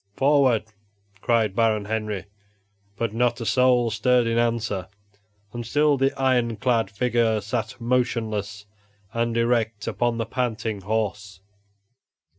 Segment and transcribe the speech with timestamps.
[0.15, 0.63] "Forward!"
[1.21, 2.25] cried Baron Henry,
[2.97, 4.87] but not a soul stirred in answer,
[5.53, 8.65] and still the iron clad figure sat motionless
[9.13, 11.41] and erect upon the panting horse.